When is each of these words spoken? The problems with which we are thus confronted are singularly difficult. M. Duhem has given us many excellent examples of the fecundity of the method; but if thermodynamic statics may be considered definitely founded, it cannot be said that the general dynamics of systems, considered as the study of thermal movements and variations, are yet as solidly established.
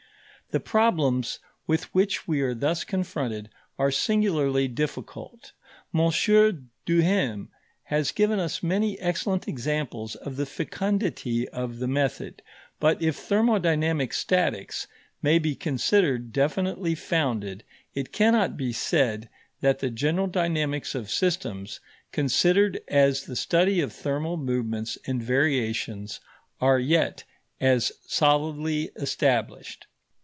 The 0.51 0.59
problems 0.59 1.39
with 1.65 1.83
which 1.95 2.27
we 2.27 2.41
are 2.41 2.53
thus 2.53 2.83
confronted 2.83 3.47
are 3.79 3.89
singularly 3.89 4.67
difficult. 4.67 5.53
M. 5.97 6.11
Duhem 6.85 7.47
has 7.83 8.11
given 8.11 8.37
us 8.37 8.61
many 8.61 8.99
excellent 8.99 9.47
examples 9.47 10.15
of 10.15 10.35
the 10.35 10.45
fecundity 10.45 11.47
of 11.47 11.79
the 11.79 11.87
method; 11.87 12.41
but 12.81 13.01
if 13.01 13.15
thermodynamic 13.15 14.11
statics 14.11 14.87
may 15.21 15.39
be 15.39 15.55
considered 15.55 16.33
definitely 16.33 16.95
founded, 16.95 17.63
it 17.93 18.11
cannot 18.11 18.57
be 18.57 18.73
said 18.73 19.29
that 19.61 19.79
the 19.79 19.89
general 19.89 20.27
dynamics 20.27 20.95
of 20.95 21.09
systems, 21.09 21.79
considered 22.11 22.81
as 22.89 23.23
the 23.23 23.37
study 23.37 23.79
of 23.79 23.93
thermal 23.93 24.35
movements 24.35 24.97
and 25.07 25.23
variations, 25.23 26.19
are 26.59 26.77
yet 26.79 27.23
as 27.61 27.93
solidly 28.05 28.91
established. 28.97 29.87